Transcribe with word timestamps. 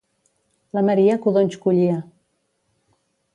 La 0.77 0.81
Maria 0.87 1.17
codonys 1.25 1.59
collia 1.67 1.99